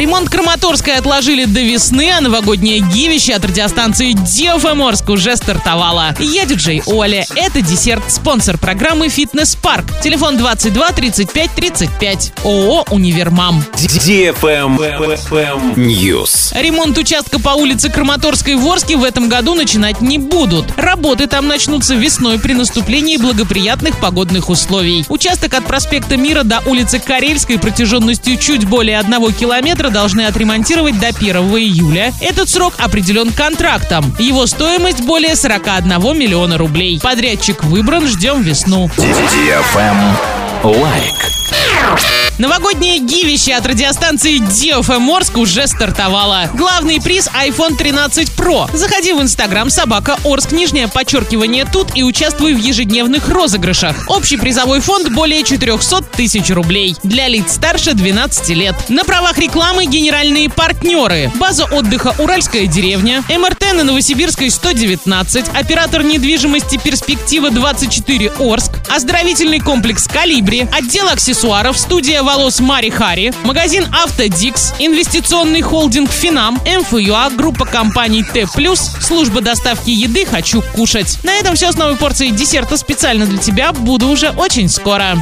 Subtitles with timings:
[0.00, 6.14] Ремонт Краматорской отложили до весны, а новогоднее гивище от радиостанции Диофеморск уже стартовало.
[6.18, 7.26] Я диджей Оля.
[7.36, 9.84] Это десерт, спонсор программы «Фитнес Парк».
[10.02, 12.32] Телефон 22 35 35.
[12.44, 13.62] ООО «Универмам».
[15.76, 16.58] News.
[16.58, 20.64] Ремонт участка по улице Краматорской в Орске в этом году начинать не будут.
[20.78, 25.04] Работы там начнутся весной при наступлении благоприятных погодных условий.
[25.10, 31.08] Участок от проспекта Мира до улицы Карельской протяженностью чуть более одного километра должны отремонтировать до
[31.08, 32.12] 1 июля.
[32.20, 34.14] Этот срок определен контрактом.
[34.18, 37.00] Его стоимость более 41 миллиона рублей.
[37.02, 38.90] Подрядчик выбран, ждем весну.
[40.62, 42.19] Лайк.
[42.40, 46.48] Новогоднее giveaway от радиостанции DFM Орск уже стартовало.
[46.54, 48.74] Главный приз iPhone 13 Pro.
[48.74, 53.94] Заходи в Инстаграм собака Орск, нижнее подчеркивание тут и участвуй в ежедневных розыгрышах.
[54.08, 56.96] Общий призовой фонд более 400 тысяч рублей.
[57.02, 58.74] Для лиц старше 12 лет.
[58.88, 61.30] На правах рекламы генеральные партнеры.
[61.34, 70.06] База отдыха «Уральская деревня», МРТ на Новосибирской 119, оператор недвижимости «Перспектива 24 Орск», оздоровительный комплекс
[70.06, 78.22] «Колибри», отдел аксессуаров, студия волос Мари Хари, магазин Автодикс, инвестиционный холдинг Финам, МФЮА, группа компаний
[78.22, 78.46] Т+,
[79.00, 81.18] служба доставки еды «Хочу кушать».
[81.24, 83.72] На этом все с новой порцией десерта специально для тебя.
[83.72, 85.18] Буду уже очень скоро.